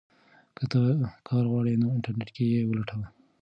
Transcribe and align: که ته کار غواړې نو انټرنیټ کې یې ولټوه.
که 0.57 0.63
ته 0.71 0.79
کار 1.27 1.43
غواړې 1.51 1.73
نو 1.81 1.87
انټرنیټ 1.95 2.29
کې 2.35 2.45
یې 2.53 2.61
ولټوه. 2.69 3.07